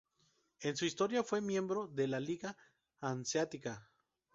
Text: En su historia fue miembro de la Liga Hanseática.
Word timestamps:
En 0.61 0.75
su 0.75 0.85
historia 0.85 1.21
fue 1.21 1.41
miembro 1.41 1.85
de 1.85 2.07
la 2.07 2.19
Liga 2.19 2.57
Hanseática. 3.01 3.87